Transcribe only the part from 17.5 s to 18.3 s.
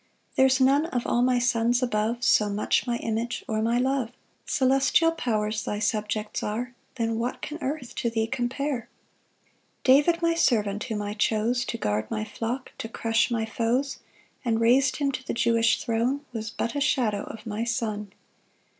Son."